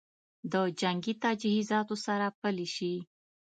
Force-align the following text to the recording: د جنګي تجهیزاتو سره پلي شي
د 0.51 0.53
جنګي 0.81 1.13
تجهیزاتو 1.23 1.95
سره 2.05 2.25
پلي 2.41 2.67
شي 2.75 2.93